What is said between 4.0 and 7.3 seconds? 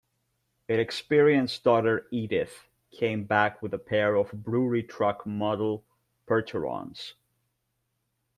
of brewery-truck-model Percherons.